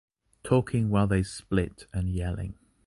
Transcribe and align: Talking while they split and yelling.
Talking 0.43 0.89
while 0.89 1.05
they 1.05 1.21
split 1.21 1.85
and 1.93 2.09
yelling. 2.09 2.55